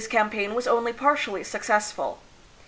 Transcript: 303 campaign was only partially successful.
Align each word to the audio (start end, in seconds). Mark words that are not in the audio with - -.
303 0.03 0.17
campaign 0.39 0.55
was 0.55 0.65
only 0.65 0.91
partially 0.91 1.43
successful. 1.43 2.17